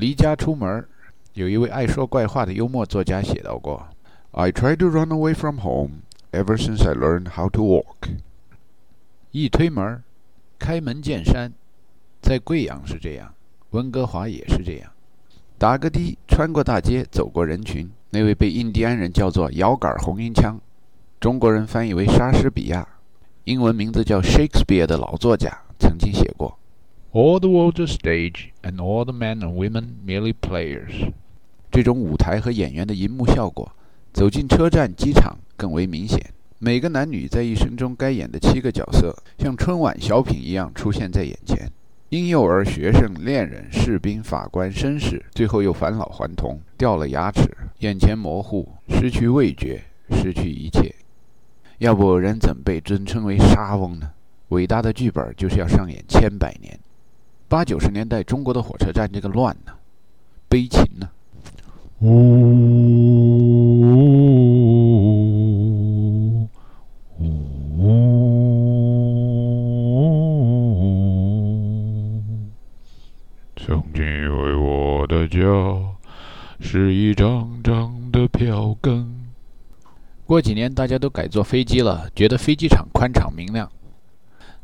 [0.00, 0.82] 离家出门，
[1.34, 3.86] 有一位爱说怪话的幽默作家写到过
[4.30, 6.00] ：“I try to run away from home
[6.32, 8.08] ever since I learned how to walk。”
[9.30, 10.02] 一推门，
[10.58, 11.52] 开门见山，
[12.22, 13.34] 在贵阳是这样，
[13.72, 14.90] 温哥华也是这样。
[15.58, 20.58] 打个的，穿过大街，走过人群，那位被印第安人叫做“摇杆红缨枪”，
[21.20, 22.88] 中国人翻译为莎士比亚，
[23.44, 26.58] 英文名字叫 Shakespeare 的老作家，曾经写过。
[27.12, 31.10] All the world's stage, and all the men and women merely players。
[31.72, 33.72] 这种舞台和演员的银幕效果，
[34.12, 36.32] 走进车站、机场更为明显。
[36.60, 41.68] 每个男女在一生中该演的七个角色，像春晚小品一样出现在眼前：
[42.10, 47.42] 婴幼儿、学生、恋人、士兵、法官、绅士，最后又返老还童，掉了牙齿，
[47.80, 50.94] 眼前模糊，失去味觉，失去一切。
[51.78, 54.12] 要不人怎被尊称为沙翁呢？
[54.50, 56.78] 伟大的剧本就是要上演千百年。
[57.50, 59.72] 八九十年代中国的火车站这个乱呢，
[60.48, 61.10] 悲情呢。
[61.98, 62.06] 呜
[67.18, 67.28] 呜，
[73.56, 75.40] 曾经以为我的家
[76.60, 79.12] 是一张张的票根。
[80.24, 83.68] 过几年大家都改坐飞机了，觉得飞机场宽敞明亮。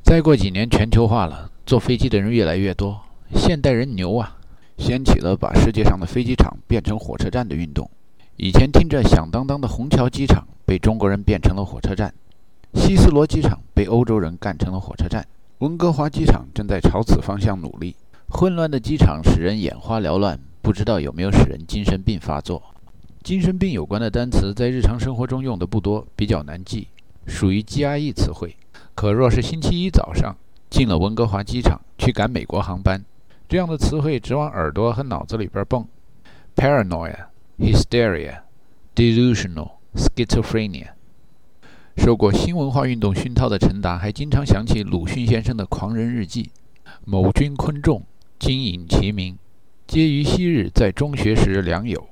[0.05, 1.51] 再过几年全球化了。
[1.67, 3.01] 坐飞机的人越来越多，
[3.35, 4.37] 现代人牛啊，
[4.79, 7.91] 掀起了把世界上的飞机场变成火车站的运动。
[8.37, 12.15] 以前听着响当当的虹桥机场被中国人变成了火车站，
[12.75, 15.27] 希斯罗机场被欧洲人干成了火车站，
[15.59, 17.97] 温哥华机场正在朝此方向努力。
[18.29, 22.63] 混乱的机场使人眼花缭乱，不知道有没有使人精神病发作。
[23.25, 26.87] 精神病有关的单词在日常生活中用的不多，比较难记，
[27.27, 28.55] 属于 GRE 词汇。
[28.95, 30.37] 可若是星期一早上，
[30.77, 33.03] 进了温哥华机场去赶美国航班，
[33.49, 35.89] 这样的词汇直往耳朵和脑子里边蹦
[36.55, 38.41] ：paranoia、hysteria、
[38.95, 40.89] delusional、schizophrenia。
[41.97, 46.43] 受过新文化运动熏陶的陈达，还经常想起鲁迅先生的《狂人日记》
[47.07, 48.03] ：“某君昆仲，
[48.39, 49.39] 今隐其名，
[49.87, 52.07] 皆于昔日在中学时良友。”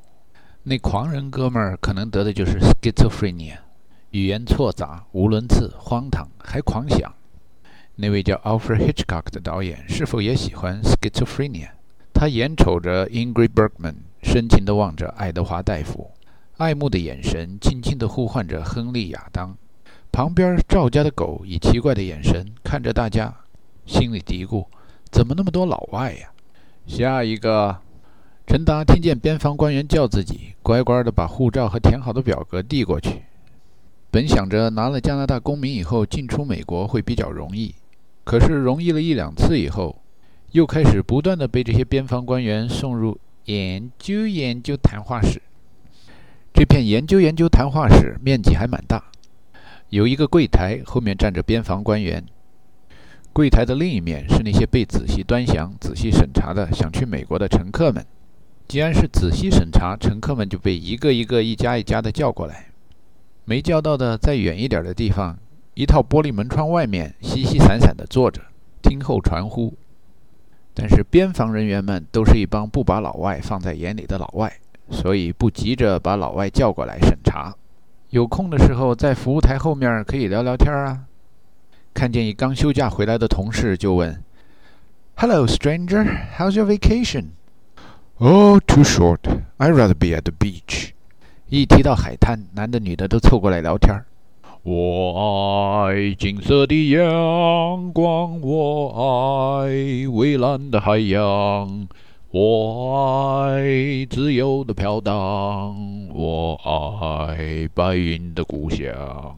[0.65, 3.59] 那狂人哥们儿可能得的就是 schizophrenia，
[4.13, 7.13] 语言错杂、无伦次、荒唐，还狂想。
[7.97, 11.69] 那位叫 Alfred Hitchcock 的导演是否也喜欢 schizophrenia？
[12.13, 16.11] 他眼瞅着 Ingrid Bergman，深情地望着爱德华大夫，
[16.57, 19.57] 爱慕的眼神轻轻地呼唤着亨利亚当。
[20.11, 23.33] 旁边赵家的狗以奇怪的眼神看着大家，
[23.87, 24.67] 心里嘀咕：
[25.13, 26.29] 怎么那么多老外呀？
[26.87, 27.79] 下一个，
[28.47, 33.23] 陈达听见边防官员叫自己，乖乖地把护照和填好的表格递过去。
[34.11, 37.75] 本想着拿了加拿大公民以后进出美国会比较容易。
[38.25, 40.03] 可是容易了一两次以后，
[40.53, 45.43] 又开始不断的被这些边防官员送入研究研究谈话室。
[46.53, 49.05] 这片研究研究谈话室面积还蛮大，
[49.91, 52.25] 有一个柜台，后面站着边防官员。
[53.33, 58.07] 柜台的另一面是那些被仔细端详、仔细审查的想去美国的乘客们。
[58.69, 62.67] 既然是仔细审查，乘客们就被一个一个、一家一家的叫过来。
[63.45, 65.37] 没叫到的，再远一点的地方。
[65.75, 68.41] 一套玻璃门窗外面，稀稀散散地坐着，
[68.81, 69.75] 听候传呼。
[70.73, 74.53] 但是边防人员们都是一帮不把老外放在眼里的老外，
[74.91, 77.55] 所以不急着把老外叫过来审查。
[78.11, 81.07] 有空的时候，在服务台后面可以聊聊天啊。
[81.93, 84.23] 看见一刚休假回来的同事，就问
[85.17, 86.05] ：“Hello, stranger,
[86.37, 87.27] how's your vacation?”
[88.19, 89.21] “Oh, too short.
[89.59, 90.91] I'd rather be at the beach.”
[91.49, 94.05] 一提到海滩，男的女的都凑过来聊天。
[94.67, 101.87] 我爱金色的阳光，我爱蔚蓝的海洋，
[102.31, 105.77] 我爱自由的飘荡，
[106.15, 109.37] 我爱白云的故乡。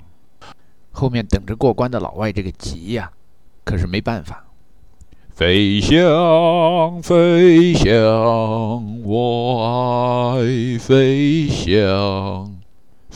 [0.92, 3.10] 后面等着过关的老外这个急呀，
[3.64, 4.44] 可是没办法。
[5.34, 12.55] 飞翔，飞翔，我爱飞翔。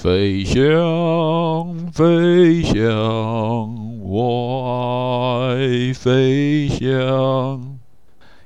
[0.02, 7.78] 飞翔，飞翔，我爱飞翔。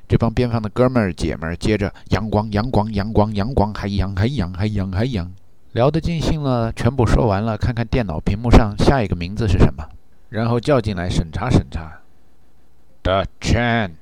[0.09, 5.31] 这帮边防的哥们儿姐们儿接着阳光，阳光，阳光，阳光，海洋，海洋，海洋，海洋，
[5.75, 9.89] 聊得尽兴了，全部说完了，看看电脑屏幕上下一个名字是什么，
[10.31, 12.01] 然后叫进来审查审查。
[13.05, 13.93] The Chan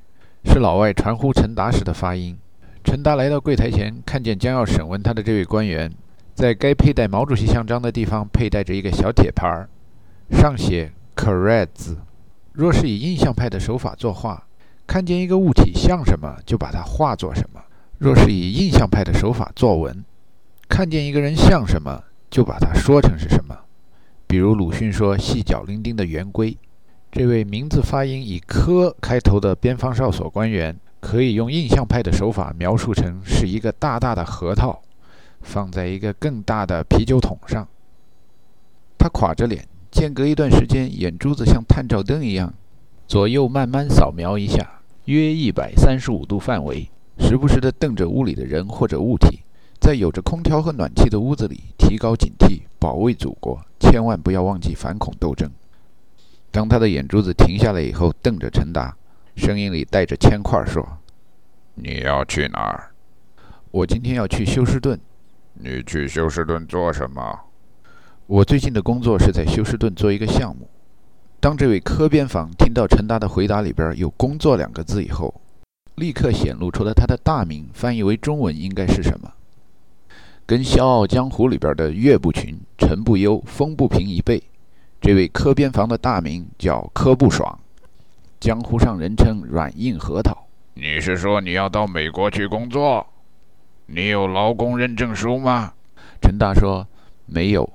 [0.46, 2.38] 是老外传呼陈达时的发音。
[2.82, 5.92] 陈达来到柜台前，看见将要审问他的这位官员。
[6.34, 9.68] 在该佩戴毛主席像章的地方，佩戴着一个小铁牌儿，
[10.30, 11.98] 上写 “Correct” 字。
[12.52, 14.42] 若是以印象派的手法作画，
[14.86, 17.60] 看见一个物体像什么，就把它画作什么；
[17.98, 20.04] 若是以印象派的手法作文，
[20.68, 23.56] 看见一个人像什么，就把它说成是什么。
[24.26, 26.56] 比如鲁迅说细脚伶仃的圆规，
[27.10, 34.82] 这位名字发音以科开头的边防哨所官员，可以用印象派的手法描述成是一个大大的核桃，
[35.42, 37.66] 放在一个更大的啤酒桶上。
[38.98, 42.54] 他垮着脸，间隔一段时间，眼珠子像探照灯一样，
[43.06, 46.88] 左右慢慢扫描一下，约一百三十五度范围。
[47.18, 49.40] 时不时地瞪着屋里的人或者物体，
[49.80, 55.50] 在有着空调和暖气的屋子里提高警惕，保卫祖国，千万不要忘记反恐斗争。
[56.50, 58.96] 当他的眼珠子停下来以后，瞪着陈达，
[59.36, 60.86] 声音里带着铅块说
[61.74, 62.92] ：“你要去哪儿？
[63.70, 64.98] 我今天要去休斯顿。
[65.54, 67.40] 你去休斯顿做什么？
[68.26, 70.68] 我最近的工作是在休斯顿做一个项目。”
[71.40, 75.34] 当这位科边防听到陈达的回答里边有“工作”两个字以后，
[75.96, 79.32] 立刻显露出了他的大名，翻译为中文应该是什么？
[80.46, 84.42] 跟《笑傲江湖》里边的岳不群、陈不忧、风不平一辈。
[85.00, 87.58] 这位科边防的大名叫柯不爽，
[88.38, 90.46] 江湖上人称软硬核桃。
[90.74, 93.06] 你是说你要到美国去工作？
[93.86, 95.72] 你有劳工认证书吗？
[96.20, 96.86] 陈达说
[97.26, 97.68] 没有，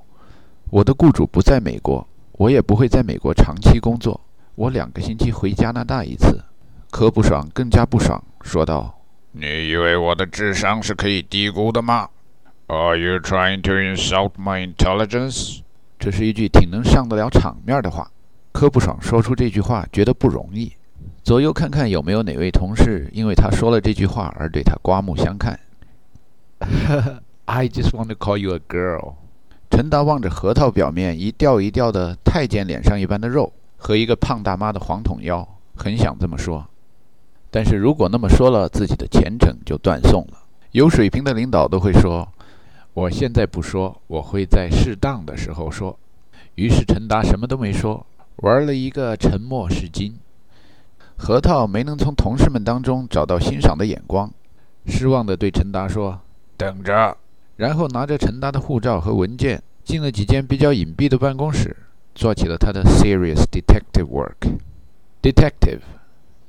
[0.69, 4.19] 我的雇主不在美国，我也不会在美国长期工作。
[4.55, 6.43] 我两个星期回加拿大一次。
[6.89, 8.97] 柯不爽更加不爽，说道
[9.33, 12.07] ：“你以为我的智商是可以低估的吗
[12.67, 15.59] ？Are you trying to insult my intelligence？”
[15.99, 18.09] 这是一句挺能上得了场面的话。
[18.53, 20.71] 柯不爽说出这句话觉得不容易，
[21.21, 25.59] 左右看看有没有哪位同事因为他说了这句话而对他刮目相看。
[27.45, 29.13] I just want to call you a girl。
[29.69, 36.65] 陈达望着核桃表面一吊一吊的太监脸上一般的肉和一个胖大妈的黄筒腰，很想这么说。
[37.49, 40.37] 但是如果那么说了，自己的前程就断送了。
[40.71, 42.27] 有水平的领导都会说
[42.93, 45.97] ：“我现在不说，我会在适当的时候说。”
[46.55, 48.05] 于是陈达什么都没说，
[48.37, 50.17] 玩了一个沉默是金。
[51.15, 54.31] 核桃没能从同事们当中找到欣赏的眼光，
[54.85, 56.19] 失望地对陈达说
[56.57, 57.15] ：“等着。”
[57.55, 61.75] 然后拿着陈达的护照和文件，进了几间比较隐蔽的办公室，
[62.13, 64.57] 做起了他的 serious detective work。
[65.21, 65.81] detective。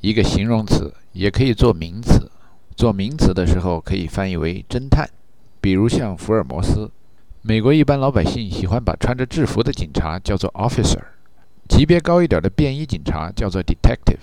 [0.01, 2.31] 一个形容词也可以做名词，
[2.77, 5.09] 做名词的时候可以翻译为侦探，
[5.61, 6.89] 比如像福尔摩斯。
[7.43, 11.03] 美国一般老百姓喜欢把穿着制服的警察叫做 officer，
[11.69, 14.21] 级别高一点的便衣警察叫做 detective。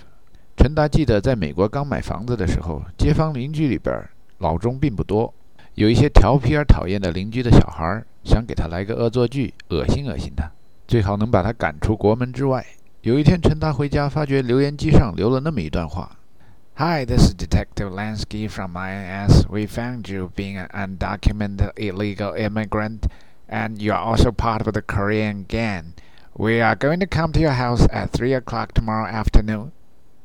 [0.56, 3.94] 陈达记得在美国刚买房子的时候，街坊邻居里边
[4.38, 5.34] 老中并不多，
[5.75, 10.51] 有一些调皮而讨厌的邻居的小孩想给他来个恶作剧，恶心恶心他，
[10.87, 12.65] 最好能把他赶出国门之外。
[13.03, 19.47] 有一天，陈达回家，发觉留言机上留了那么一段话：“Hi, this is Detective Lansky from INS.
[19.49, 23.05] We found you being an undocumented illegal immigrant,
[23.49, 25.95] and you are also part of the Korean gang.
[26.35, 29.73] We are going to come to your house at three o'clock tomorrow afternoon.”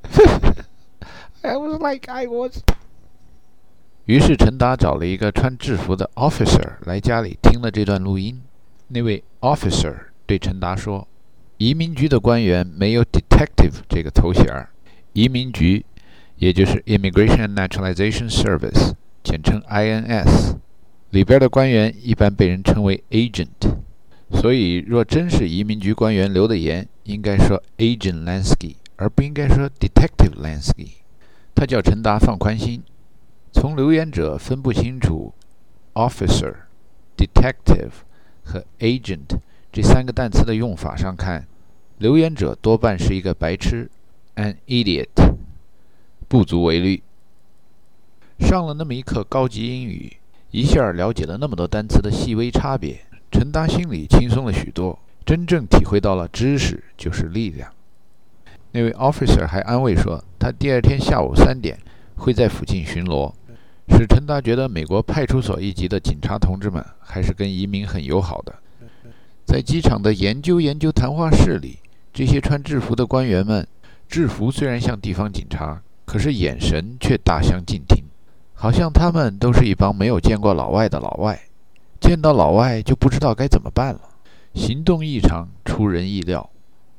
[1.44, 2.62] I was like, I was.
[4.11, 8.43] 于是陈达找了一个穿制服的 officer 来家里听了这段录音。
[8.89, 9.95] 那位 officer
[10.27, 11.07] 对陈达说。
[11.59, 14.71] 移民局的官员没有 detective 这个头衔儿，
[15.13, 15.85] 移民局，
[16.39, 20.57] 也就是 Immigration and Naturalization Service，简称 INS，
[21.11, 23.77] 里边的官员一般被人称为 agent。
[24.33, 30.89] 所以，若真是移民局官员留的言，应该说 Agent Lansky，而不应该说 Detective Lansky。
[31.55, 32.83] 他叫陈达放宽心，
[33.53, 35.35] 从留言者分不清楚
[35.95, 36.55] officer、
[37.17, 37.91] detective
[38.43, 39.39] 和 agent
[39.73, 41.47] 这三个单词的用法上看。
[41.99, 43.91] 留言者多半是一个白痴
[44.37, 45.35] ，an idiot，
[46.29, 47.03] 不足为虑。
[48.39, 50.17] 上了那么一课高级英语，
[50.51, 57.71] 一下了解了那么多单词的细微差别，陈达心里轻松了许多，真正体会到了知识就是力量。
[58.73, 61.79] 那位 officer 还安慰说，他第二天下午三点
[62.17, 63.31] 会在附近巡逻，
[63.91, 68.55] 使陈达觉得美国派出所一级的警察同志们还是跟移民很友好的。
[69.45, 71.79] 在机场的研究研究谈话室里。
[72.13, 73.65] 这些穿制服的官员们，
[74.09, 78.03] 制服虽然像地方警察，可是眼神却大相径庭，
[78.53, 81.41] 好像他们都是一帮没有见过老外的老外，
[82.01, 84.01] 见到老外就不知道该怎么办了，
[84.55, 86.51] 行动异常，出人意料。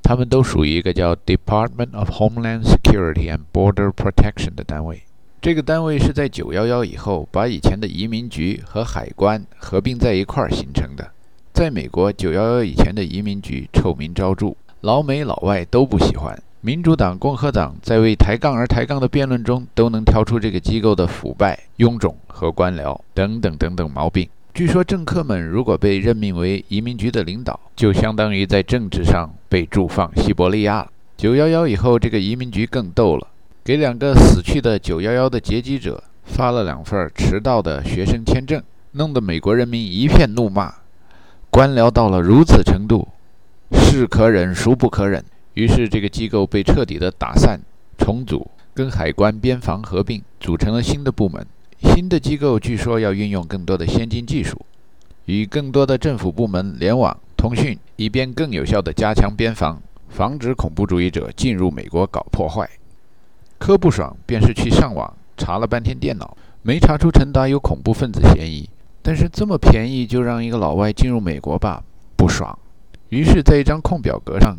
[0.01, 5.03] 他们都属于一个叫 Department of Homeland Security and Border Protection 的单位。
[5.41, 11.09] 这个单位是在911以后把以前的移民局和海关合并在一块儿形成的。
[11.51, 14.53] 在美国，911以前的移民局臭名昭著。
[14.81, 24.29] 老美老外都不喜欢，民主党、共和党在为抬杠而抬杠的辩论中，都能挑出这个机构的腐败、臃肿和官僚等等等等毛病。
[24.53, 30.87] 据说政客们如果被任命为移民局的领导，就相当于在政治上被驻放西伯利亚。
[31.17, 33.27] 九幺幺以后，这个移民局更逗了，
[33.63, 38.59] 给两个死去的九幺幺的劫机者发了两份迟到的学生签证，
[38.93, 40.73] 弄得美国人民一片怒骂。
[41.51, 43.07] 官僚到了如此程度，
[43.71, 45.23] 是可忍孰不可忍。
[45.53, 47.59] 于是，这个机构被彻底的打散、
[47.99, 51.45] 重组，跟海关、边防合并，组成了新的部门。
[51.83, 54.59] 新的机构据说要运用更多的先进技术，
[55.25, 62.67] 与更多的政府部门联网通讯，以便更有效地加强边防，防止恐怖主义者进入美国搞破坏。
[63.61, 68.67] 柯不爽便是去上网查了半天电脑，没查出陈达有恐怖分子嫌疑。
[69.03, 71.83] 但是这么便宜就让一个老外进入美国吧，
[72.15, 72.57] 不爽。
[73.09, 74.57] 于是，在一张空表格上。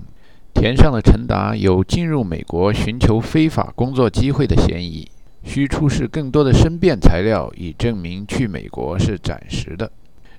[0.55, 5.11] 填上了陈达有进入美国寻求非法工作机会的嫌疑，
[5.43, 9.91] 需出示更多的申辩材料以证明去美国是暂时的。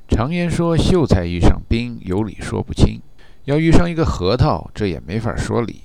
[0.08, 3.02] 常言说“秀才遇上兵，有理说不清”，
[3.44, 5.82] 要遇上一个核桃，这也没法说理。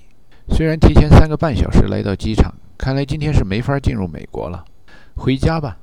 [0.50, 4.64] 虽然提前三个半小时来到机场，看来今天是没法进入美国了。
[5.16, 5.76] 回家吧，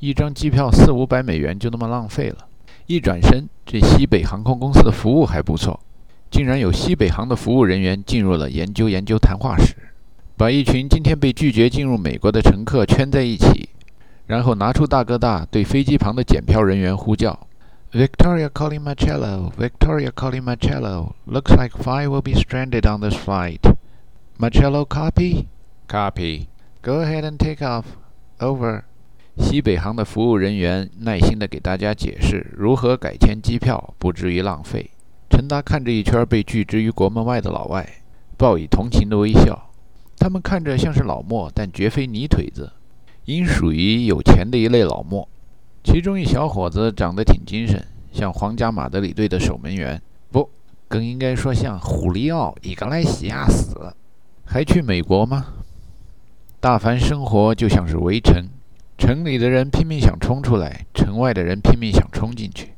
[0.00, 2.38] 一张机票四五百美元就那么浪费了。
[2.86, 5.78] 一转身，这西北航空公司的服务还不错。
[6.30, 9.76] 竟然有西北航的服务人员进入了研究研究谈话室，
[10.36, 13.68] 把一群今天被拒绝进入美国的乘客圈在一起，
[14.26, 17.38] 然后拿出大哥大对飞机旁的检票人员呼叫
[17.92, 21.14] ：“Victoria calling Marcello, Victoria calling Marcello.
[21.28, 23.60] Looks like five will be stranded on this flight.
[24.36, 25.46] Marcello, copy?
[25.88, 26.46] Copy.
[26.82, 27.84] Go ahead and take off.
[28.38, 28.82] Over.”
[29.36, 34.90] 西北航的服务人员耐心地给大家解释如何改签机票，不至于浪费。
[35.28, 37.88] 陈达看着一圈被拒之于国门外的老外，
[38.36, 39.70] 报以同情的微笑。
[40.16, 42.72] 他们看着像是老莫，但绝非泥腿子，
[43.24, 45.28] 应属于有钱的一类老莫。
[45.82, 50.00] 其中一小伙子长得挺精神，像皇家马德里队的守门员，
[50.30, 50.48] 不，
[50.86, 53.92] 更应该说像虎里奥·伊格莱西亚斯。
[54.44, 55.46] 还去美国吗？
[56.64, 58.48] 大凡生活就像是围城，
[58.96, 62.72] 城里的人拼命想冲出来，城外的人拼命想冲进去。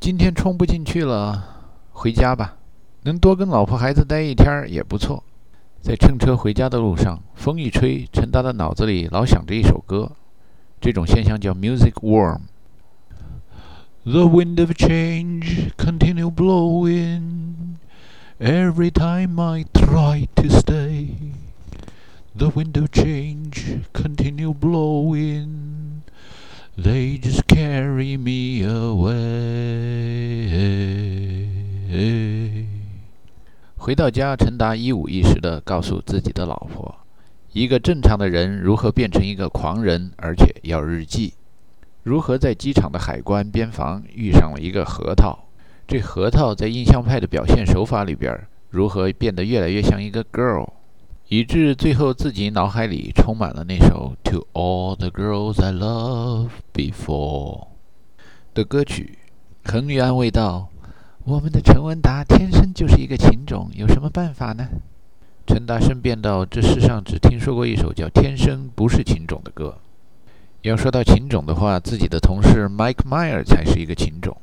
[0.00, 1.44] 今天冲不进去了。
[1.92, 2.56] 回家吧，
[3.04, 5.22] 能多跟老婆孩子待一天也不错。
[5.80, 10.10] 在乘车回家的路上，风一吹，陈达的脑子里老想着一首歌。
[10.80, 12.40] 这种现象叫 music worm。
[14.02, 17.76] The wind of change continue blowing
[18.40, 21.10] every time I try to stay.
[22.38, 26.02] The window change continue blowing,
[26.76, 29.18] they just carry me away.
[33.76, 36.94] 回到家，陈达一五一十地告诉自己的老婆
[37.52, 41.32] ：“一个正常的人如何变成一个狂人，而且要日记；
[42.04, 45.36] 如何在机场的海关边防遇上了一个核桃；
[45.88, 50.68] 这核桃在印象派的表现手法里边，如何变得越来越像一个 girl，
[51.30, 57.64] 以致最后自己脑海里充满了那首《To All the Girls I Loved Before》
[58.54, 59.18] 的歌曲。”
[59.64, 60.70] 恒宇安慰道。
[61.24, 64.66] 我们的陈文达天生就是一个情种，有什么办法呢？
[65.46, 69.76] 陈达生辩道：“这世上只听说过一首叫《天生不是情种》的歌。
[70.62, 74.34] 要说到情种的话，自己的同事 Mike Meyer 才是一个情种。”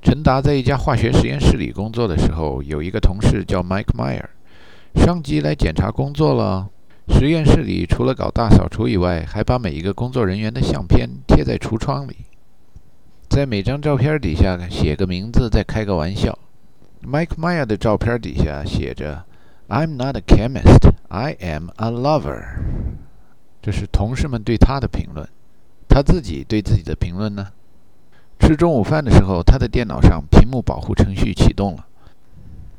[0.00, 4.26] 陈达在一家化学实验室里工作的时候，有一个同事叫 Mike Meyer。
[4.96, 6.68] 上级来检查工作了，
[7.08, 12.16] 实验室里除了搞大扫除以外，还把每一个工作人员的相片贴在橱窗里。
[13.28, 16.36] 在每张照片底下写个名字，再开个玩笑。
[17.04, 19.24] Mike Meyer 的照片底下写着
[19.68, 22.42] ：“I'm not a chemist, I am a lover。”
[23.62, 25.28] 这是同事们对他的评论。
[25.88, 27.48] 他自己对自己的评论呢？
[28.38, 31.86] 吃中午饭的时候，他的电脑上屏幕保护程序启动了，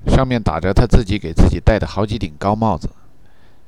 [0.08, 2.90] 上面打着他自己给自己戴的好几顶高帽子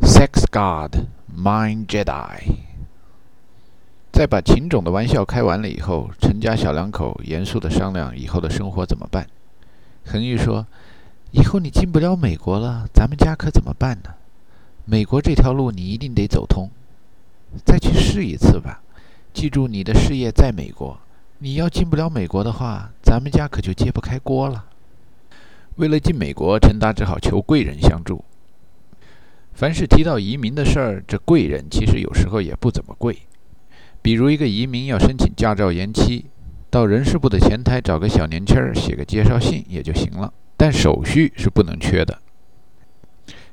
[0.01, 1.05] ：“Sex God,
[1.35, 2.67] Mind Jedi。”
[4.11, 9.27] 在把秦种的玩笑开完了以后，陈家小两口严肃地商量以后的生活怎么办。
[10.05, 10.65] 恒玉说
[11.31, 14.09] ：“以后你进不了美国了，咱们家可怎么办呢？
[14.85, 16.69] 美国这条路你一定得走通，
[17.63, 18.81] 再去试一次吧。
[19.33, 20.97] 记住，你的事业在美国，
[21.37, 24.65] 你要进不了美国的话，咱们家可就揭不开锅了。”
[25.79, 28.25] 为了进美国，陈达只好求贵人相助。
[29.53, 33.17] 凡是提到移民的事儿，这贵人其实有时候也不怎么贵。
[34.01, 36.25] 比如一个移民要申请驾照延期，
[36.69, 42.19] 到人事部的前台找个小年轻儿写个介绍信也就行了，但手续是不能缺的。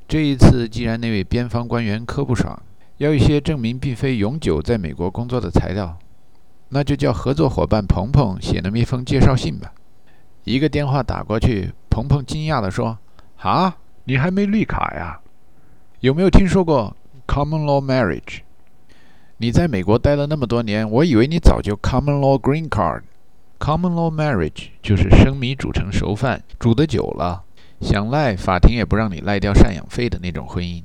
[0.09, 2.61] 这一次，既然那位边防官员柯不爽，
[2.97, 5.97] 要一些证明并非永久在美国工作的材料，
[6.71, 9.73] 那就叫合作伙伴鹏鹏写那么一封介绍信吧。
[10.47, 12.97] 一个电话打过去，鹏鹏惊讶地说
[13.43, 15.19] ：“啊，你还没绿卡呀？
[15.99, 18.43] 有没有听说过 common law marriage？
[19.39, 23.03] 你在美国待了那么多年，我以为你早就 common law green card。
[23.59, 27.43] common law marriage 就是生米煮成熟饭，煮得久了，
[27.81, 30.81] 想赖法庭也不让你赖掉赡养费的那种婚姻。”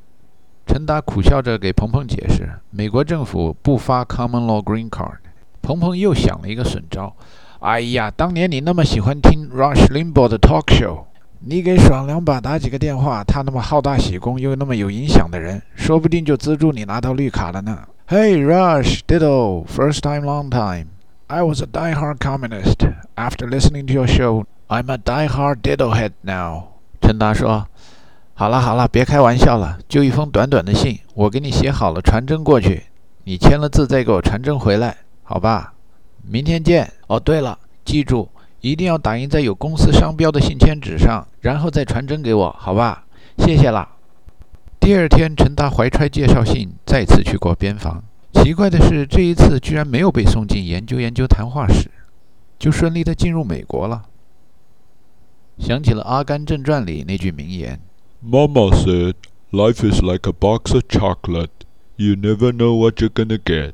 [0.66, 5.18] 陈达苦笑着给鹏鹏解释：“美国政府不发 common law green card。”
[5.62, 7.16] 鹏鹏又想了一个损招。
[7.62, 11.04] 哎呀，当年你那么喜欢听 Rush Limbaugh 的 talk show，
[11.42, 17.78] 你给爽两把打几个电话，他那么好大喜功又那么有影响的人，说不定就资助你拿到绿卡了呢。
[18.08, 20.88] Hey Rush, ditto, first time, long time.
[21.28, 22.78] I was a die-hard communist.
[23.16, 26.64] After listening to your show, I'm a die-hard ditto head now.
[27.00, 27.68] 陈达说
[28.34, 32.86] ：“好了好了，别开玩笑了，就一封短短的信，我给你写好了，传真过去，
[33.26, 35.74] 你签了字再给我传真回来，好吧？”
[36.24, 36.92] 明天见。
[37.08, 38.30] 哦，对了，记住
[38.62, 43.06] 一定要打印在有公司商标的信签纸上，然后再传真给我，好吧？
[43.38, 43.88] 谢谢啦。
[44.80, 48.04] 第二天，陈达怀揣介绍信再次去过边防。
[48.34, 51.92] 奇怪的是，这一次居然没有被送进研究研究谈话室，
[52.58, 54.04] 就顺利的进入美国了。
[55.60, 57.80] 想起了《阿甘正传》里那句名言
[58.26, 59.14] ：“Mama said,
[59.52, 61.50] life is like a box of chocolate.
[61.98, 63.74] You never know what you're gonna get.”